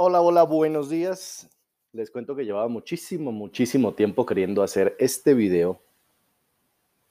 Hola, 0.00 0.20
hola, 0.20 0.44
buenos 0.44 0.88
días. 0.88 1.50
Les 1.92 2.08
cuento 2.12 2.36
que 2.36 2.44
llevaba 2.44 2.68
muchísimo, 2.68 3.32
muchísimo 3.32 3.94
tiempo 3.94 4.24
queriendo 4.24 4.62
hacer 4.62 4.94
este 5.00 5.34
video, 5.34 5.80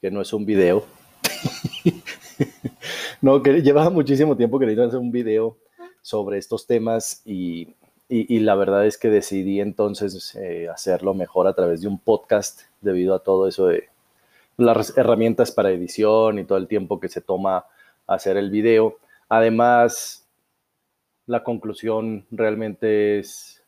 que 0.00 0.10
no 0.10 0.22
es 0.22 0.32
un 0.32 0.46
video. 0.46 0.86
no, 3.20 3.42
que 3.42 3.60
llevaba 3.60 3.90
muchísimo 3.90 4.38
tiempo 4.38 4.58
queriendo 4.58 4.84
hacer 4.84 4.98
un 4.98 5.12
video 5.12 5.58
sobre 6.00 6.38
estos 6.38 6.66
temas 6.66 7.20
y, 7.26 7.74
la 8.08 8.54
verdad 8.54 8.86
es 8.86 8.96
que 8.96 9.10
decidí 9.10 9.60
entonces 9.60 10.34
eh, 10.36 10.70
hacerlo 10.70 11.12
mejor 11.12 11.46
a 11.46 11.52
través 11.52 11.82
de 11.82 11.88
un 11.88 11.98
podcast 11.98 12.62
debido 12.80 13.14
a 13.14 13.22
todo 13.22 13.48
eso 13.48 13.66
de 13.66 13.90
las 14.56 14.96
herramientas 14.96 15.52
para 15.52 15.72
edición 15.72 16.38
y 16.38 16.44
todo 16.44 16.56
el 16.56 16.68
tiempo 16.68 17.00
que 17.00 17.10
se 17.10 17.20
toma 17.20 17.66
hacer 18.06 18.38
el 18.38 18.48
video. 18.48 18.96
Además, 19.28 20.26
la 21.28 21.44
conclusión 21.44 22.26
realmente 22.30 23.18
es 23.18 23.62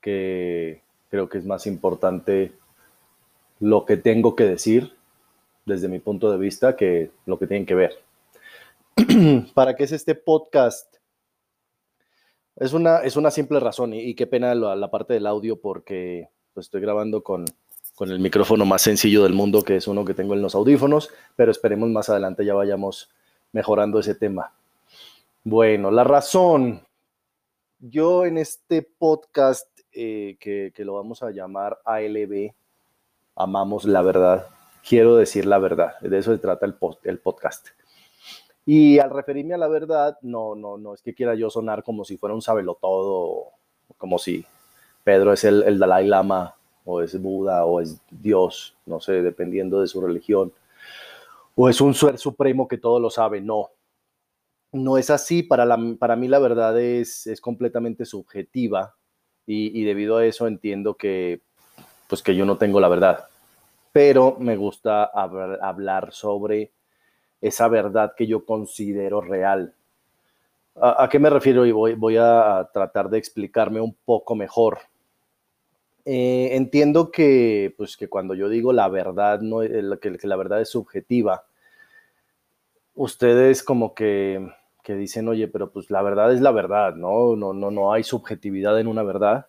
que 0.00 0.80
creo 1.10 1.28
que 1.28 1.38
es 1.38 1.44
más 1.44 1.66
importante 1.66 2.52
lo 3.58 3.84
que 3.84 3.96
tengo 3.96 4.36
que 4.36 4.44
decir 4.44 4.94
desde 5.66 5.88
mi 5.88 5.98
punto 5.98 6.30
de 6.30 6.38
vista 6.38 6.76
que 6.76 7.10
lo 7.26 7.36
que 7.38 7.48
tienen 7.48 7.66
que 7.66 7.74
ver. 7.74 7.98
¿Para 9.54 9.74
qué 9.74 9.84
es 9.84 9.92
este 9.92 10.14
podcast? 10.14 10.96
Es 12.54 12.72
una, 12.72 12.98
es 12.98 13.16
una 13.16 13.32
simple 13.32 13.58
razón 13.58 13.92
y, 13.92 14.14
qué 14.14 14.28
pena 14.28 14.54
la, 14.54 14.90
parte 14.90 15.14
del 15.14 15.26
audio 15.26 15.60
porque 15.60 16.28
pues, 16.54 16.66
estoy 16.66 16.80
grabando 16.80 17.24
con, 17.24 17.44
con 17.96 18.10
el 18.12 18.20
micrófono 18.20 18.64
más 18.64 18.82
sencillo 18.82 19.24
del 19.24 19.32
mundo, 19.32 19.62
que 19.62 19.76
es 19.76 19.88
uno 19.88 20.04
que 20.04 20.14
tengo 20.14 20.34
en 20.34 20.42
los 20.42 20.54
audífonos, 20.54 21.10
pero 21.34 21.50
esperemos 21.50 21.90
más 21.90 22.08
adelante 22.08 22.44
ya 22.44 22.54
vayamos 22.54 23.10
mejorando 23.50 23.98
ese 23.98 24.14
tema. 24.14 24.52
Bueno, 25.42 25.90
la 25.90 26.04
razón 26.04 26.82
yo 27.80 28.26
en 28.26 28.38
este 28.38 28.82
podcast 28.82 29.66
eh, 29.92 30.36
que, 30.38 30.72
lo 30.78 30.94
vamos 30.94 31.22
a 31.22 31.30
llamar 31.30 31.78
ALB, 31.84 32.52
Amamos 33.34 33.84
la 33.84 34.02
Verdad, 34.02 34.46
quiero 34.86 35.16
decir 35.16 35.46
la 35.46 35.58
verdad. 35.58 35.98
De 36.00 36.18
eso 36.18 36.32
se 36.32 36.38
trata 36.38 36.66
el, 36.66 36.76
el 37.04 37.18
podcast. 37.18 37.68
Y 38.66 38.98
al 38.98 39.10
referirme 39.10 39.54
a 39.54 39.58
la 39.58 39.68
verdad, 39.68 40.18
no, 40.20 40.54
no, 40.54 40.76
no 40.76 40.94
es 40.94 41.02
que 41.02 41.14
quiera 41.14 41.34
yo 41.34 41.48
sonar 41.48 41.82
como 41.82 42.04
si 42.04 42.18
fuera 42.18 42.34
un 42.34 42.42
sabelotodo, 42.42 43.46
como 43.96 44.18
si 44.18 44.44
Pedro 45.02 45.32
es 45.32 45.44
el, 45.44 45.62
el 45.62 45.78
Dalai 45.78 46.06
Lama, 46.06 46.54
o 46.84 47.00
es 47.00 47.20
Buda, 47.20 47.64
o 47.64 47.80
es 47.80 48.00
Dios, 48.10 48.76
no 48.86 49.00
sé, 49.00 49.22
dependiendo 49.22 49.80
de 49.80 49.86
su 49.86 50.00
religión, 50.00 50.52
o 51.54 51.68
es 51.68 51.80
un 51.80 51.94
ser 51.94 52.18
supremo 52.18 52.68
que 52.68 52.78
todo 52.78 53.00
lo 53.00 53.10
sabe. 53.10 53.40
No, 53.40 53.70
no 54.72 54.98
es 54.98 55.10
así. 55.10 55.42
Para, 55.42 55.64
la, 55.64 55.78
para 55.98 56.16
mí 56.16 56.28
la 56.28 56.38
verdad 56.38 56.80
es, 56.80 57.26
es 57.26 57.40
completamente 57.40 58.04
subjetiva 58.04 58.94
y, 59.46 59.82
debido 59.84 60.18
a 60.18 60.24
eso 60.24 60.46
entiendo 60.46 60.94
que, 60.94 61.40
pues 62.08 62.22
que 62.22 62.36
yo 62.36 62.44
no 62.44 62.56
tengo 62.56 62.78
la 62.80 62.88
verdad. 62.88 63.24
Pero 63.92 64.36
me 64.38 64.56
gusta 64.56 65.04
hablar 65.04 66.12
sobre 66.12 66.70
esa 67.40 67.66
verdad 67.66 68.14
que 68.16 68.28
yo 68.28 68.44
considero 68.44 69.20
real. 69.20 69.74
¿A, 70.80 71.08
qué 71.10 71.18
me 71.18 71.30
refiero? 71.30 71.66
Y 71.66 71.72
voy, 71.72 71.94
voy 71.94 72.16
a 72.16 72.68
tratar 72.72 73.10
de 73.10 73.18
explicarme 73.18 73.80
un 73.80 73.96
poco 74.04 74.36
mejor. 74.36 74.78
Eh, 76.04 76.50
entiendo 76.52 77.10
que, 77.10 77.74
pues, 77.76 77.96
que 77.96 78.08
cuando 78.08 78.34
yo 78.34 78.48
digo 78.48 78.72
la 78.72 78.88
verdad, 78.88 79.40
no, 79.40 79.60
que 79.60 80.18
la 80.22 80.36
verdad 80.36 80.60
es 80.60 80.70
subjetiva, 80.70 81.44
ustedes 82.94 83.64
como 83.64 83.94
que 83.94 84.48
que 84.90 84.96
dicen, 84.96 85.28
oye, 85.28 85.46
pero 85.46 85.70
pues 85.70 85.88
la 85.88 86.02
verdad 86.02 86.32
es 86.32 86.40
la 86.40 86.50
verdad, 86.50 86.96
¿no? 86.96 87.36
No, 87.36 87.52
no, 87.52 87.70
no 87.70 87.92
hay 87.92 88.02
subjetividad 88.02 88.78
en 88.80 88.88
una 88.88 89.04
verdad. 89.04 89.46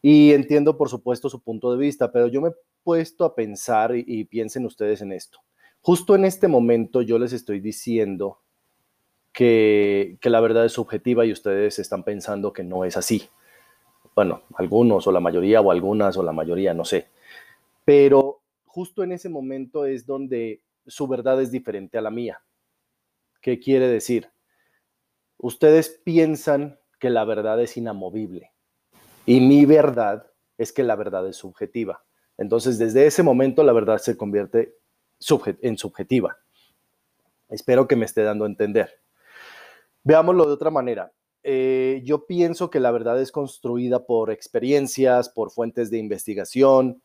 Y 0.00 0.32
entiendo, 0.32 0.78
por 0.78 0.88
supuesto, 0.88 1.28
su 1.28 1.42
punto 1.42 1.70
de 1.70 1.76
vista, 1.76 2.10
pero 2.10 2.28
yo 2.28 2.40
me 2.40 2.48
he 2.48 2.54
puesto 2.82 3.26
a 3.26 3.34
pensar 3.34 3.92
y, 3.94 4.24
piensen 4.24 4.64
ustedes 4.64 5.02
en 5.02 5.12
esto. 5.12 5.40
Justo 5.82 6.14
en 6.14 6.24
este 6.24 6.48
momento 6.48 7.02
yo 7.02 7.18
les 7.18 7.34
estoy 7.34 7.60
diciendo 7.60 8.38
que, 9.34 10.16
que, 10.22 10.30
la 10.30 10.40
verdad 10.40 10.64
es 10.64 10.72
subjetiva 10.72 11.26
y 11.26 11.32
ustedes 11.32 11.78
están 11.78 12.02
pensando 12.02 12.54
que 12.54 12.64
no 12.64 12.86
es 12.86 12.96
así. 12.96 13.28
Bueno, 14.14 14.44
algunos 14.54 15.06
o 15.06 15.12
la 15.12 15.20
mayoría 15.20 15.60
o 15.60 15.70
algunas 15.70 16.16
o 16.16 16.22
la 16.22 16.32
mayoría, 16.32 16.72
no 16.72 16.86
sé. 16.86 17.08
Pero 17.84 18.40
justo 18.64 19.02
en 19.02 19.12
ese 19.12 19.28
momento 19.28 19.84
es 19.84 20.06
donde 20.06 20.62
su 20.86 21.06
verdad 21.06 21.42
es 21.42 21.50
diferente 21.50 21.98
a 21.98 22.00
la 22.00 22.10
mía. 22.10 22.40
¿Qué 23.42 23.58
quiere 23.58 23.88
decir? 23.88 24.30
Ustedes 25.42 26.00
piensan 26.04 26.78
que 26.98 27.10
la 27.10 27.24
verdad 27.24 27.60
es 27.60 27.76
inamovible 27.76 28.52
y 29.26 29.40
mi 29.40 29.64
verdad 29.64 30.30
es 30.58 30.72
que 30.72 30.82
la 30.82 30.96
verdad 30.96 31.26
es 31.26 31.36
subjetiva. 31.36 32.04
Entonces, 32.36 32.78
desde 32.78 33.06
ese 33.06 33.22
momento 33.22 33.62
la 33.62 33.72
verdad 33.72 33.98
se 33.98 34.16
convierte 34.16 34.76
en 35.62 35.78
subjetiva. 35.78 36.38
Espero 37.48 37.88
que 37.88 37.96
me 37.96 38.06
esté 38.06 38.22
dando 38.22 38.44
a 38.44 38.48
entender. 38.48 39.00
Veámoslo 40.02 40.46
de 40.46 40.52
otra 40.52 40.70
manera. 40.70 41.12
Eh, 41.42 42.02
yo 42.04 42.26
pienso 42.26 42.70
que 42.70 42.80
la 42.80 42.90
verdad 42.90 43.20
es 43.20 43.32
construida 43.32 44.06
por 44.06 44.30
experiencias, 44.30 45.28
por 45.28 45.50
fuentes 45.50 45.90
de 45.90 45.98
investigación, 45.98 47.02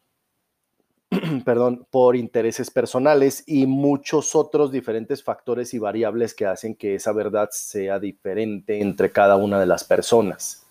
perdón, 1.46 1.86
por 1.90 2.16
intereses 2.16 2.72
personales 2.72 3.44
y 3.46 3.66
muchos 3.66 4.36
otros 4.36 4.72
diferentes 4.72 5.24
factores 5.24 5.74
y 5.74 5.80
variables 5.80 6.34
que 6.34 6.46
hacen 6.46 6.75
que 6.75 6.96
esa 6.96 7.12
verdad 7.12 7.50
sea 7.52 8.00
diferente 8.00 8.81
entre 8.81 9.12
cada 9.12 9.36
una 9.36 9.59
de 9.59 9.66
las 9.66 9.84
personas. 9.84 10.66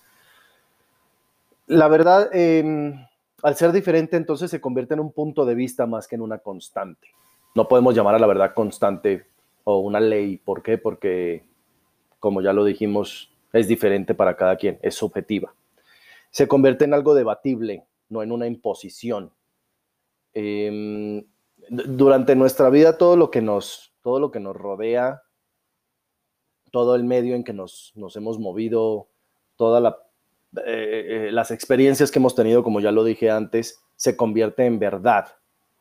La 1.66 1.88
verdad, 1.88 2.28
em, 2.32 2.94
al 3.42 3.56
ser 3.56 3.72
diferente, 3.72 4.16
entonces 4.16 4.50
se 4.50 4.60
convierte 4.60 4.94
en 4.94 5.00
un 5.00 5.12
punto 5.12 5.44
de 5.46 5.54
vista 5.54 5.86
más 5.86 6.06
que 6.06 6.16
en 6.16 6.22
una 6.22 6.38
constante. 6.38 7.08
No 7.54 7.68
podemos 7.68 7.94
llamar 7.94 8.14
a 8.14 8.18
la 8.18 8.26
verdad 8.26 8.54
constante 8.54 9.26
o 9.64 9.78
una 9.78 10.00
ley. 10.00 10.36
¿Por 10.36 10.62
qué? 10.62 10.76
Porque, 10.76 11.44
como 12.18 12.42
ya 12.42 12.52
lo 12.52 12.64
dijimos, 12.64 13.32
es 13.52 13.68
diferente 13.68 14.14
para 14.14 14.36
cada 14.36 14.56
quien, 14.56 14.78
es 14.82 14.94
subjetiva. 14.94 15.54
Se 16.30 16.48
convierte 16.48 16.84
en 16.84 16.92
algo 16.92 17.14
debatible, 17.14 17.84
no 18.08 18.22
en 18.22 18.32
una 18.32 18.46
imposición 18.46 19.30
Em, 20.34 21.24
durante 21.68 22.34
nuestra 22.34 22.68
vida 22.68 22.98
todo 22.98 23.16
lo 23.16 23.30
que 23.30 23.40
nos, 23.40 23.94
todo 24.02 24.18
lo 24.18 24.30
que 24.30 24.40
nos 24.40 24.56
rodea, 24.56 25.22
todo 26.70 26.96
el 26.96 27.04
medio 27.04 27.36
en 27.36 27.44
que 27.44 27.52
nos, 27.52 27.92
nos 27.94 28.16
hemos 28.16 28.38
movido, 28.38 29.08
todas 29.56 29.94
eh, 30.56 31.28
eh, 31.28 31.32
las 31.32 31.52
experiencias 31.52 32.10
que 32.10 32.18
hemos 32.18 32.34
tenido, 32.34 32.64
como 32.64 32.80
ya 32.80 32.90
lo 32.90 33.04
dije 33.04 33.30
antes, 33.30 33.80
se 33.94 34.16
convierte 34.16 34.66
en 34.66 34.80
verdad. 34.80 35.28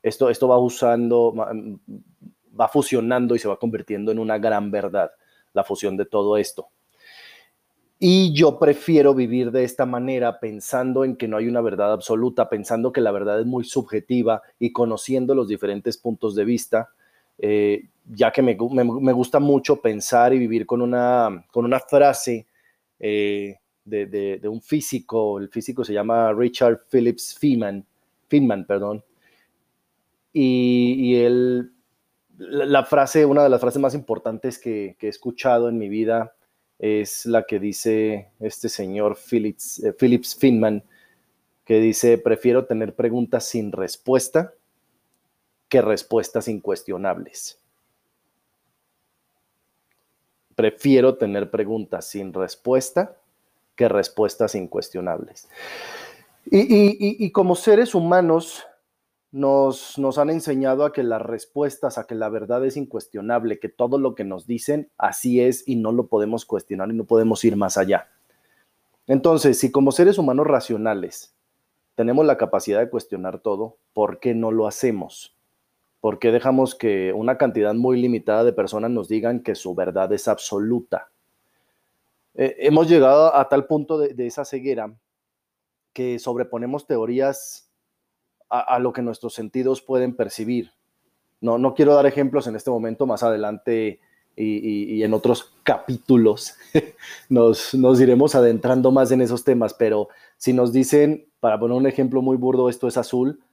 Esto, 0.03 0.29
esto 0.29 0.47
va 0.47 0.59
usando, 0.59 1.33
va 1.35 2.67
fusionando 2.67 3.35
y 3.35 3.39
se 3.39 3.47
va 3.47 3.57
convirtiendo 3.57 4.11
en 4.11 4.19
una 4.19 4.37
gran 4.37 4.69
verdad, 4.69 5.11
la 5.53 5.63
fusión 5.63 5.97
de 5.97 6.05
todo 6.05 6.37
esto. 6.37 6.67
Y 8.05 8.33
yo 8.33 8.59
prefiero 8.59 9.13
vivir 9.13 9.49
de 9.51 9.63
esta 9.63 9.85
manera 9.85 10.41
pensando 10.41 11.05
en 11.05 11.15
que 11.15 11.29
no 11.29 11.37
hay 11.37 11.47
una 11.47 11.61
verdad 11.61 11.93
absoluta, 11.93 12.49
pensando 12.49 12.91
que 12.91 12.99
la 12.99 13.13
verdad 13.13 13.39
es 13.39 13.45
muy 13.45 13.63
subjetiva 13.63 14.41
y 14.59 14.73
conociendo 14.73 15.33
los 15.33 15.47
diferentes 15.47 15.97
puntos 15.97 16.35
de 16.35 16.43
vista, 16.43 16.89
eh, 17.37 17.87
ya 18.13 18.29
que 18.33 18.41
me, 18.41 18.55
gusta 18.55 19.39
mucho 19.39 19.77
pensar 19.77 20.33
y 20.33 20.39
vivir 20.39 20.65
con 20.65 20.81
una, 20.81 21.45
con 21.49 21.63
una 21.63 21.79
frase 21.79 22.45
eh, 22.99 23.55
de, 23.85 24.49
un 24.49 24.61
físico, 24.61 25.39
el 25.39 25.47
físico 25.47 25.85
se 25.85 25.93
llama 25.93 26.33
Richard 26.33 26.81
Phillips 26.91 27.37
Feynman, 27.39 27.85
Feynman 28.27 28.65
perdón, 28.65 29.01
y, 30.33 31.15
él, 31.15 31.71
la, 32.37 32.83
frase, 32.83 33.25
una 33.25 33.43
de 33.43 33.49
las 33.49 33.61
frases 33.61 33.81
más 33.81 33.95
importantes 33.95 34.59
que 34.59 34.97
he 34.99 35.07
escuchado 35.07 35.69
en 35.69 35.77
mi 35.77 35.87
vida, 35.87 36.33
es 36.79 37.25
la 37.25 37.43
que 37.43 37.59
dice 37.59 38.31
este 38.39 38.69
señor 38.69 39.17
Phillips, 39.17 39.83
eh, 39.83 40.19
Finman, 40.37 40.83
que 41.65 41.79
dice, 41.79 42.17
prefiero 42.17 42.65
tener 42.65 42.95
preguntas 42.95 43.45
sin 43.45 43.71
respuesta 43.71 44.53
que 45.69 45.81
respuestas 45.81 46.47
incuestionables. 46.47 47.59
Prefiero 50.55 51.15
tener 51.15 51.49
preguntas 51.49 52.05
sin 52.05 52.33
respuesta 52.33 53.17
que 53.75 53.89
respuestas 53.89 54.55
incuestionables. 54.55 55.49
y 56.45 57.31
como 57.31 57.55
seres 57.55 57.95
humanos, 57.95 58.65
nos, 59.33 59.97
nos 59.97 60.19
han 60.19 60.29
enseñado 60.29 60.85
a 60.85 60.93
que 60.93 61.03
las 61.03 61.21
respuestas, 61.21 61.97
a 61.97 62.05
que 62.05 62.13
la 62.15 62.29
verdad 62.29 62.63
es 62.63 62.77
incuestionable, 62.77 63.59
que 63.59 63.67
todo 63.67 63.97
lo 63.97 64.13
que 64.13 64.23
nos 64.23 64.45
dicen 64.47 64.91
así 64.97 65.41
es 65.41 65.67
y 65.67 65.75
no 65.75 65.91
lo 65.91 66.07
podemos 66.07 66.45
cuestionar 66.45 66.89
y 66.89 66.93
no 66.93 67.03
podemos 67.03 67.43
ir 67.43 67.57
más 67.57 67.77
allá. 67.77 68.09
Entonces, 69.07 69.59
si 69.59 69.71
como 69.71 69.91
seres 69.91 70.17
humanos 70.17 70.47
racionales 70.47 71.35
tenemos 71.95 72.25
la 72.25 72.37
capacidad 72.37 72.79
de 72.79 72.89
cuestionar 72.89 73.39
todo, 73.39 73.77
¿por 73.91 74.19
qué 74.19 74.35
no 74.35 74.51
lo 74.51 74.67
hacemos? 74.67 75.35
¿Por 75.99 76.19
qué 76.19 76.31
dejamos 76.31 76.75
que 76.75 77.11
una 77.11 77.37
cantidad 77.37 77.73
muy 77.73 77.99
limitada 77.99 78.43
de 78.43 78.53
personas 78.53 78.91
nos 78.91 79.07
digan 79.07 79.41
que 79.41 79.55
su 79.55 79.73
verdad 79.73 80.13
es 80.13 80.27
absoluta? 80.27 81.09
Eh, 82.35 82.55
hemos 82.59 82.87
llegado 82.87 83.35
a 83.35 83.49
tal 83.49 83.65
punto 83.65 83.97
de, 83.97 84.27
esa 84.27 84.45
ceguera 84.45 84.93
que 85.91 86.19
sobreponemos 86.19 86.85
teorías 86.85 87.72
a, 88.53 88.77
lo 88.79 88.93
que 88.93 89.01
nuestros 89.01 89.33
sentidos 89.33 89.81
pueden 89.81 90.15
percibir. 90.15 90.71
No, 91.41 91.57
no 91.57 91.73
quiero 91.73 91.95
dar 91.95 92.05
ejemplos 92.05 92.45
en 92.47 92.55
este 92.55 92.69
momento, 92.69 93.07
más 93.07 93.23
adelante 93.23 93.99
y, 94.35 95.03
en 95.03 95.13
otros 95.13 95.53
capítulos 95.63 96.55
nos, 97.29 97.73
nos, 97.73 97.99
iremos 97.99 98.35
adentrando 98.35 98.91
más 98.91 99.11
en 99.11 99.21
esos 99.21 99.43
temas, 99.43 99.73
pero 99.73 100.09
si 100.37 100.53
nos 100.53 100.71
dicen, 100.71 101.27
para 101.39 101.59
poner 101.59 101.77
un 101.77 101.87
ejemplo 101.87 102.21
muy 102.21 102.37
burdo, 102.37 102.69
esto 102.69 102.87
es 102.87 102.97
azul, 102.97 103.43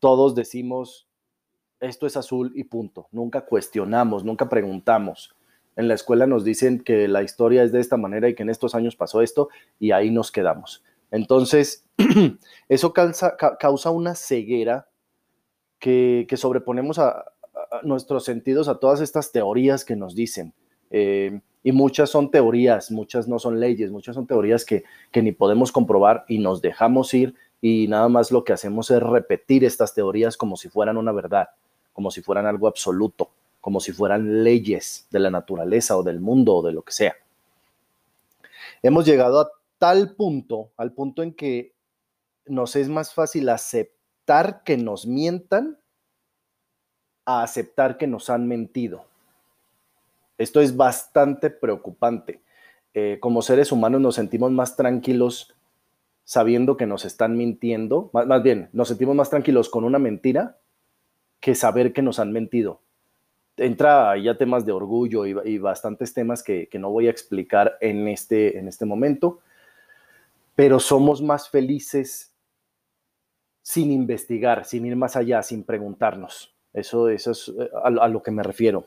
todos 0.00 0.34
decimos, 0.34 1.08
esto 1.78 2.06
es 2.06 2.16
azul 2.16 2.52
y 2.54 2.64
punto. 2.64 3.08
Nunca 3.12 3.46
cuestionamos, 3.46 4.24
nunca 4.24 4.48
preguntamos. 4.48 5.34
En 5.76 5.88
la 5.88 5.94
escuela 5.94 6.26
nos 6.26 6.44
dicen 6.44 6.80
que 6.80 7.08
la 7.08 7.22
historia 7.22 7.62
es 7.62 7.72
de 7.72 7.80
esta 7.80 7.96
manera 7.96 8.28
y 8.28 8.34
que 8.34 8.42
en 8.42 8.50
estos 8.50 8.74
años 8.74 8.96
pasó 8.96 9.22
esto 9.22 9.48
y 9.78 9.92
ahí 9.92 10.10
nos 10.10 10.32
quedamos. 10.32 10.82
Entonces, 11.10 11.84
eso 12.68 12.92
causa, 12.92 13.90
una 13.90 14.14
ceguera 14.14 14.88
que, 15.78 16.26
sobreponemos 16.36 16.98
a, 16.98 17.24
nuestros 17.82 18.24
sentidos 18.24 18.68
a 18.68 18.78
todas 18.78 19.00
estas 19.00 19.32
teorías 19.32 19.84
que 19.84 19.96
nos 19.96 20.14
dicen. 20.14 20.54
Eh, 20.90 21.40
y 21.62 21.72
muchas 21.72 22.10
son 22.10 22.30
teorías, 22.30 22.90
muchas 22.90 23.28
no 23.28 23.38
son 23.38 23.60
leyes, 23.60 23.90
muchas 23.90 24.14
son 24.14 24.26
teorías 24.26 24.64
que, 24.64 24.84
que 25.12 25.22
ni 25.22 25.32
podemos 25.32 25.72
comprobar 25.72 26.24
y 26.26 26.38
nos 26.38 26.62
dejamos 26.62 27.12
ir 27.12 27.34
y 27.60 27.88
nada 27.88 28.08
más 28.08 28.30
lo 28.30 28.44
que 28.44 28.52
hacemos 28.52 28.90
es 28.90 29.02
repetir 29.02 29.64
estas 29.64 29.94
teorías 29.94 30.36
como 30.36 30.56
si 30.56 30.68
fueran 30.68 30.96
una 30.96 31.12
verdad, 31.12 31.50
como 31.92 32.10
si 32.10 32.22
fueran 32.22 32.46
algo 32.46 32.66
absoluto, 32.66 33.30
como 33.60 33.80
si 33.80 33.92
fueran 33.92 34.42
leyes 34.42 35.06
de 35.10 35.20
la 35.20 35.30
naturaleza 35.30 35.96
o 35.96 36.02
del 36.02 36.20
mundo 36.20 36.56
o 36.56 36.62
de 36.62 36.72
lo 36.72 36.82
que 36.82 36.92
sea. 36.92 37.14
Hemos 38.82 39.04
llegado 39.04 39.40
a 39.40 39.50
tal 39.80 40.14
punto, 40.14 40.70
al 40.76 40.92
punto 40.92 41.24
en 41.24 41.32
que 41.34 41.74
nos 42.44 42.76
es 42.76 42.88
más 42.88 43.14
fácil 43.14 43.48
aceptar 43.48 44.62
que 44.62 44.76
nos 44.76 45.06
mientan 45.06 45.78
a 47.24 47.42
aceptar 47.42 47.96
que 47.96 48.06
nos 48.06 48.28
han 48.28 48.46
mentido. 48.46 49.04
Esto 50.36 50.60
es 50.60 50.76
bastante 50.76 51.50
preocupante. 51.50 52.40
Eh, 52.92 53.18
como 53.20 53.40
seres 53.40 53.72
humanos 53.72 54.00
nos 54.00 54.16
sentimos 54.16 54.50
más 54.52 54.76
tranquilos 54.76 55.54
sabiendo 56.24 56.76
que 56.76 56.86
nos 56.86 57.04
están 57.04 57.36
mintiendo, 57.36 58.10
más, 58.12 58.42
bien, 58.42 58.68
nos 58.72 58.88
sentimos 58.88 59.16
más 59.16 59.30
tranquilos 59.30 59.68
con 59.68 59.84
una 59.84 59.98
mentira 59.98 60.58
que 61.40 61.54
saber 61.54 61.92
que 61.92 62.02
nos 62.02 62.18
han 62.18 62.32
mentido. 62.32 62.82
Entra 63.56 64.16
ya 64.18 64.36
temas 64.36 64.66
de 64.66 64.72
orgullo 64.72 65.26
y, 65.26 65.58
bastantes 65.58 66.12
temas 66.12 66.42
que, 66.42 66.68
no 66.74 66.90
voy 66.90 67.06
a 67.06 67.10
explicar 67.10 67.78
en 67.80 68.06
este, 68.08 68.58
en 68.58 68.68
este 68.68 68.84
momento, 68.84 69.40
pero 70.60 70.78
somos 70.78 71.22
más 71.22 71.48
felices 71.48 72.34
sin 73.62 73.90
investigar, 73.90 74.66
sin 74.66 74.84
ir 74.84 74.94
más 74.94 75.16
allá, 75.16 75.42
sin 75.42 75.64
preguntarnos. 75.64 76.54
Eso, 76.74 77.08
eso 77.08 77.30
es 77.30 77.48
eh, 77.48 77.70
a, 77.82 78.08
lo 78.08 78.22
que 78.22 78.30
me 78.30 78.42
refiero. 78.42 78.84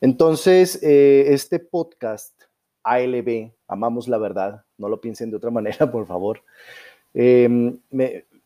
Entonces, 0.00 0.82
eh, 0.82 1.26
este 1.28 1.60
podcast 1.60 2.34
ALB, 2.82 3.52
Amamos 3.68 4.08
la 4.08 4.18
Verdad, 4.18 4.64
no 4.76 4.88
lo 4.88 5.00
piensen 5.00 5.30
de 5.30 5.36
otra 5.36 5.50
manera, 5.52 5.88
por 5.88 6.04
favor. 6.04 6.42
Em, 7.14 7.78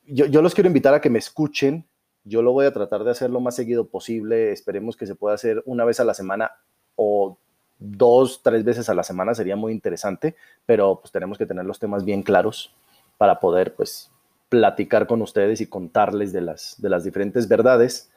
yo, 0.04 0.42
los 0.42 0.54
quiero 0.54 0.68
invitar 0.68 0.92
a 0.92 1.00
que 1.00 1.08
me 1.08 1.20
escuchen. 1.20 1.86
Yo 2.22 2.42
lo 2.42 2.52
voy 2.52 2.66
a 2.66 2.72
tratar 2.74 3.02
de 3.02 3.12
hacer 3.12 3.30
lo 3.30 3.40
más 3.40 3.56
seguido 3.56 3.88
posible. 3.88 4.52
Esperemos 4.52 4.94
que 4.94 5.06
se 5.06 5.14
pueda 5.14 5.36
hacer 5.36 5.62
una 5.64 5.86
vez 5.86 6.00
a 6.00 6.04
la 6.04 6.12
semana 6.12 6.52
o 6.96 7.38
dos, 7.78 8.40
tres 8.42 8.64
veces 8.64 8.88
a 8.88 8.94
la 8.94 9.02
semana. 9.02 9.34
Sería 9.34 9.56
muy 9.56 9.72
interesante, 9.72 10.34
pero 10.64 11.00
pues 11.00 11.12
tenemos 11.12 11.38
que 11.38 11.46
tener 11.46 11.64
los 11.64 11.78
temas 11.78 12.04
bien 12.04 12.22
claros 12.22 12.74
para 13.18 13.40
poder 13.40 13.74
pues 13.74 14.10
platicar 14.48 15.06
con 15.06 15.22
ustedes 15.22 15.60
y 15.60 15.66
contarles 15.66 16.32
de 16.32 16.40
las, 16.40 16.80
de 16.80 16.88
las 16.88 17.04
diferentes 17.04 17.48
verdades. 17.48 18.10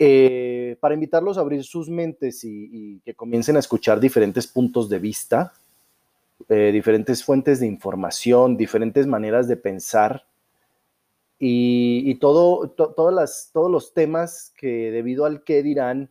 Eh, 0.00 0.76
para 0.78 0.94
invitarlos 0.94 1.38
a 1.38 1.40
abrir 1.40 1.64
sus 1.64 1.88
mentes 1.88 2.44
y, 2.44 3.00
que 3.04 3.14
comiencen 3.14 3.56
a 3.56 3.58
escuchar 3.58 3.98
diferentes 3.98 4.46
puntos 4.46 4.88
de 4.88 5.00
vista, 5.00 5.52
eh, 6.48 6.70
diferentes 6.72 7.24
fuentes 7.24 7.58
de 7.58 7.66
información, 7.66 8.56
diferentes 8.56 9.08
maneras 9.08 9.48
de 9.48 9.56
pensar 9.56 10.24
y, 11.40 12.14
todo, 12.16 12.68
todas 12.70 13.14
las, 13.14 13.50
todos 13.52 13.70
los 13.70 13.92
temas 13.92 14.52
que 14.56 14.90
debido 14.90 15.24
al 15.24 15.42
que 15.42 15.62
dirán 15.62 16.10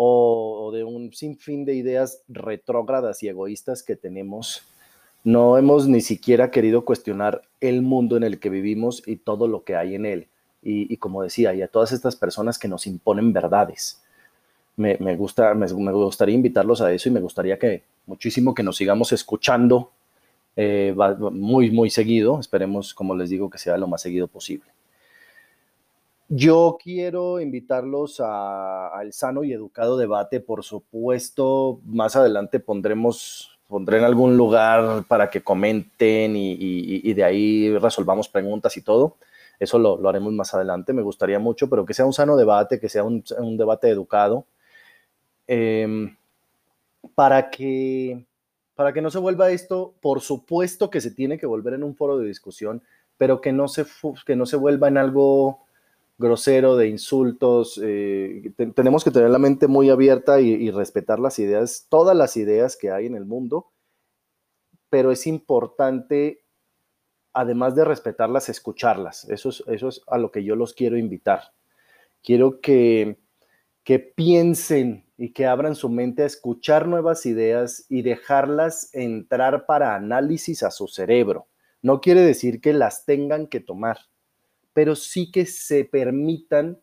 o, 0.00 0.70
de 0.72 0.84
un 0.84 1.12
sinfín 1.12 1.64
de 1.64 1.74
ideas 1.74 2.22
retrógradas 2.28 3.20
y 3.24 3.28
egoístas 3.28 3.82
que 3.82 3.96
tenemos, 3.96 4.62
no 5.24 5.58
hemos 5.58 5.88
ni 5.88 6.00
siquiera 6.00 6.52
querido 6.52 6.84
cuestionar 6.84 7.42
el 7.60 7.82
mundo 7.82 8.16
en 8.16 8.22
el 8.22 8.38
que 8.38 8.48
vivimos 8.48 9.02
y 9.06 9.16
todo 9.16 9.48
lo 9.48 9.64
que 9.64 9.74
hay 9.74 9.96
en 9.96 10.06
él 10.06 10.28
y, 10.62 10.96
como 10.98 11.22
decía, 11.22 11.52
y 11.52 11.62
a 11.62 11.68
todas 11.68 11.90
estas 11.90 12.14
personas 12.14 12.58
que 12.58 12.68
nos 12.68 12.86
imponen 12.86 13.32
verdades. 13.32 14.00
Me, 14.76 14.96
gusta, 15.16 15.54
me, 15.54 15.66
gustaría 15.66 16.34
invitarlos 16.34 16.80
a 16.80 16.92
eso 16.92 17.08
y 17.08 17.12
me 17.12 17.20
gustaría 17.20 17.58
que 17.58 17.82
muchísimo 18.06 18.54
que 18.54 18.62
nos 18.62 18.76
sigamos 18.76 19.12
escuchando 19.12 19.90
eh, 20.54 20.94
muy, 21.32 21.72
muy 21.72 21.90
seguido. 21.90 22.38
Esperemos, 22.38 22.94
como 22.94 23.16
les 23.16 23.30
digo, 23.30 23.50
que 23.50 23.58
sea 23.58 23.76
lo 23.76 23.88
más 23.88 24.02
seguido 24.02 24.28
posible. 24.28 24.70
Yo 26.28 26.76
quiero 26.82 27.40
invitarlos 27.40 28.20
al 28.20 29.12
sano 29.12 29.44
y 29.44 29.52
educado 29.52 29.96
debate. 29.96 30.40
Por 30.40 30.62
supuesto, 30.62 31.80
más 31.84 32.16
adelante 32.16 32.60
pondremos, 32.60 33.58
pondré 33.66 33.98
en 33.98 34.04
algún 34.04 34.36
lugar 34.36 35.04
para 35.08 35.30
que 35.30 35.42
comenten 35.42 36.34
y 36.36 37.12
de 37.14 37.24
ahí 37.24 37.78
resolvamos 37.78 38.28
preguntas 38.28 38.76
y 38.76 38.82
todo. 38.82 39.16
Eso 39.58 39.78
lo, 39.78 40.08
haremos 40.08 40.32
más 40.32 40.54
adelante, 40.54 40.92
me 40.92 41.02
gustaría 41.02 41.38
mucho, 41.38 41.68
pero 41.68 41.84
que 41.84 41.94
sea 41.94 42.06
un 42.06 42.12
sano 42.12 42.36
debate, 42.36 42.78
que 42.78 42.88
sea 42.88 43.02
un, 43.02 43.24
debate 43.56 43.88
educado, 43.88 44.46
em, 45.46 46.16
para, 47.14 47.50
que, 47.50 48.24
para 48.74 48.92
que 48.92 49.02
no 49.02 49.10
se 49.10 49.18
vuelva 49.18 49.50
esto, 49.50 49.94
por 50.00 50.20
supuesto 50.20 50.90
que 50.90 51.00
se 51.00 51.10
tiene 51.10 51.38
que 51.38 51.46
volver 51.46 51.74
en 51.74 51.82
un 51.82 51.96
foro 51.96 52.18
de 52.18 52.28
discusión, 52.28 52.82
pero 53.16 53.40
que 53.40 53.52
no 53.52 53.66
se, 53.66 53.84
que 54.24 54.36
no 54.36 54.46
se 54.46 54.56
vuelva 54.56 54.86
en 54.88 54.98
algo 54.98 55.66
grosero 56.18 56.76
de 56.76 56.88
insultos. 56.88 57.80
Eh, 57.82 58.52
tenemos 58.74 59.04
que 59.04 59.10
tener 59.10 59.30
la 59.30 59.38
mente 59.38 59.68
muy 59.68 59.88
abierta 59.88 60.40
y 60.40 60.70
respetar 60.70 61.18
las 61.18 61.38
ideas, 61.38 61.86
todas 61.88 62.16
las 62.16 62.36
ideas 62.36 62.76
que 62.76 62.90
hay 62.90 63.06
en 63.06 63.14
el 63.14 63.24
mundo, 63.24 63.72
pero 64.90 65.10
es 65.12 65.26
importante 65.26 66.44
además 67.38 67.76
de 67.76 67.84
respetarlas, 67.84 68.48
escucharlas. 68.48 69.24
Eso 69.28 69.50
es, 69.50 69.62
eso 69.68 69.88
es 69.88 70.02
a 70.08 70.18
lo 70.18 70.32
que 70.32 70.42
yo 70.42 70.56
los 70.56 70.74
quiero 70.74 70.98
invitar. 70.98 71.52
Quiero 72.22 72.60
que, 72.60 73.20
que 73.84 74.00
piensen 74.00 75.06
y 75.16 75.32
que 75.32 75.46
abran 75.46 75.76
su 75.76 75.88
mente 75.88 76.24
a 76.24 76.26
escuchar 76.26 76.88
nuevas 76.88 77.26
ideas 77.26 77.86
y 77.88 78.02
dejarlas 78.02 78.92
entrar 78.92 79.66
para 79.66 79.94
análisis 79.94 80.64
a 80.64 80.72
su 80.72 80.88
cerebro. 80.88 81.46
No 81.80 82.00
quiere 82.00 82.22
decir 82.22 82.60
que 82.60 82.72
las 82.72 83.04
tengan 83.04 83.46
que 83.46 83.60
tomar, 83.60 83.98
pero 84.78 84.94
sí 84.94 85.32
que 85.32 85.44
se 85.44 85.84
permitan 85.84 86.78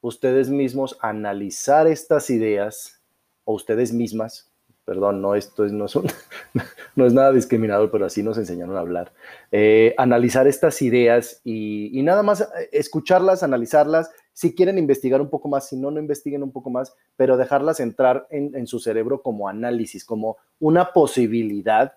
ustedes 0.00 0.50
mismos 0.50 0.98
analizar 1.00 1.86
estas 1.86 2.28
ideas 2.28 3.00
o 3.44 3.54
ustedes 3.54 3.92
mismas 3.92 4.50
perdón, 4.84 5.22
no, 5.22 5.36
esto 5.36 5.64
es, 5.64 5.70
no, 5.70 5.84
es 5.84 5.94
no 6.96 7.06
es 7.06 7.12
nada 7.12 7.30
discriminador, 7.30 7.88
pero 7.92 8.06
así 8.06 8.24
nos 8.24 8.36
enseñaron 8.36 8.76
a 8.76 8.80
hablar, 8.80 9.12
eh, 9.52 9.94
analizar 9.96 10.48
estas 10.48 10.82
ideas 10.82 11.40
y, 11.44 12.02
nada 12.02 12.24
más 12.24 12.40
eh, 12.40 12.68
escucharlas, 12.72 13.44
analizarlas, 13.44 14.10
si 14.32 14.52
quieren 14.52 14.76
investigar 14.76 15.20
un 15.20 15.30
poco 15.30 15.48
más, 15.48 15.68
si 15.68 15.76
no, 15.76 15.92
no 15.92 16.00
investiguen 16.00 16.42
un 16.42 16.50
poco 16.50 16.70
más, 16.70 16.92
pero 17.14 17.36
dejarlas 17.36 17.78
entrar 17.78 18.26
en, 18.30 18.66
su 18.66 18.80
cerebro 18.80 19.22
como 19.22 19.46
análisis, 19.46 20.04
como 20.04 20.38
una 20.58 20.92
posibilidad 20.92 21.92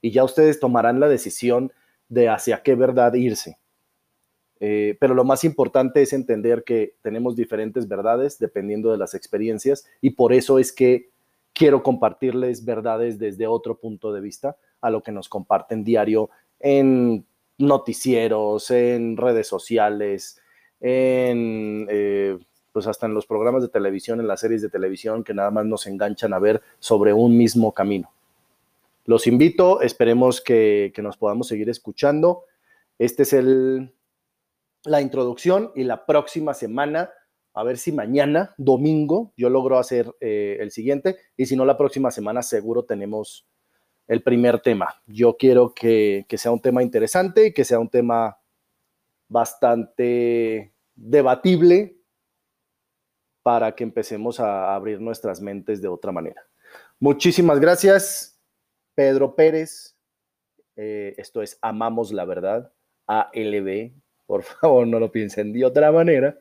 y 0.00 0.10
ya 0.10 0.24
ustedes 0.24 0.58
tomarán 0.58 0.98
la 0.98 1.06
decisión 1.06 1.72
de 2.08 2.28
hacia 2.28 2.64
qué 2.64 2.74
verdad 2.74 3.14
irse. 3.14 3.61
Eh, 4.64 4.96
pero 5.00 5.12
lo 5.12 5.24
más 5.24 5.42
importante 5.42 6.02
es 6.02 6.12
entender 6.12 6.62
que 6.62 6.94
tenemos 7.02 7.34
diferentes 7.34 7.88
verdades 7.88 8.38
dependiendo 8.38 8.92
de 8.92 8.96
las 8.96 9.12
experiencias 9.12 9.84
y 10.00 10.10
por 10.10 10.32
eso 10.32 10.60
es 10.60 10.70
que 10.70 11.10
quiero 11.52 11.82
compartirles 11.82 12.64
verdades 12.64 13.18
desde 13.18 13.48
otro 13.48 13.80
punto 13.80 14.12
de 14.12 14.20
vista 14.20 14.56
a 14.80 14.90
lo 14.90 15.02
que 15.02 15.10
nos 15.10 15.28
comparten 15.28 15.82
diario 15.82 16.30
en 16.60 17.26
noticieros, 17.58 18.70
en 18.70 19.16
redes 19.16 19.48
sociales, 19.48 20.40
en 20.80 21.88
eh, 21.90 22.38
pues 22.70 22.86
hasta 22.86 23.06
en 23.06 23.14
los 23.14 23.26
programas 23.26 23.62
de 23.62 23.68
televisión, 23.68 24.20
en 24.20 24.28
las 24.28 24.38
series 24.38 24.62
de 24.62 24.70
televisión 24.70 25.24
que 25.24 25.34
nada 25.34 25.50
más 25.50 25.66
nos 25.66 25.88
enganchan 25.88 26.34
a 26.34 26.38
ver 26.38 26.62
sobre 26.78 27.12
un 27.12 27.36
mismo 27.36 27.72
camino. 27.72 28.12
Los 29.06 29.26
invito, 29.26 29.80
esperemos 29.80 30.40
que, 30.40 30.92
que 30.94 31.02
nos 31.02 31.16
podamos 31.16 31.48
seguir 31.48 31.68
escuchando. 31.68 32.44
Este 33.00 33.24
es 33.24 33.32
el, 33.32 33.92
la 34.84 35.00
introducción 35.00 35.72
y 35.74 35.84
la 35.84 36.06
próxima 36.06 36.54
semana 36.54 37.10
A 37.54 37.64
ver 37.64 37.76
si 37.76 37.92
mañana, 37.92 38.54
domingo, 38.56 39.34
yo 39.36 39.50
logro 39.50 39.78
hacer 39.78 40.10
eh, 40.20 40.56
el 40.60 40.70
siguiente 40.70 41.16
y 41.36 41.44
si 41.44 41.54
no, 41.54 41.66
la 41.66 41.76
próxima 41.76 42.10
semana 42.10 42.42
seguro 42.42 42.84
tenemos 42.84 43.46
el 44.08 44.22
primer 44.22 44.60
tema. 44.60 45.02
Yo 45.06 45.36
quiero 45.36 45.74
que, 45.74 46.24
que 46.28 46.38
sea 46.38 46.50
un 46.50 46.60
tema 46.60 46.82
interesante 46.82 47.48
y 47.48 47.52
que 47.52 47.64
sea 47.64 47.78
un 47.78 47.90
tema 47.90 48.38
bastante 49.28 50.72
debatible 50.94 51.98
para 53.42 53.74
que 53.74 53.84
empecemos 53.84 54.40
a 54.40 54.74
abrir 54.74 55.00
nuestras 55.00 55.40
mentes 55.40 55.82
de 55.82 55.88
otra 55.88 56.12
manera. 56.12 56.42
Muchísimas 56.98 57.58
gracias, 57.60 58.40
Pedro 58.94 59.34
Pérez. 59.34 59.96
Eh, 60.76 61.14
esto 61.18 61.42
es 61.42 61.58
Amamos 61.60 62.12
la 62.12 62.24
Verdad, 62.24 62.72
ALB. 63.06 63.92
Por 64.26 64.42
favor, 64.60 64.86
no 64.86 64.98
lo 64.98 65.10
piensen 65.10 65.52
de 65.52 65.64
otra 65.64 65.92
manera. 65.92 66.38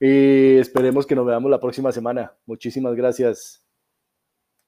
Y 0.00 0.58
esperemos 0.58 1.06
que 1.06 1.14
nos 1.14 1.26
veamos 1.26 1.50
la 1.50 1.60
próxima 1.60 1.92
semana. 1.92 2.32
Muchísimas 2.46 2.94
gracias. 2.94 3.67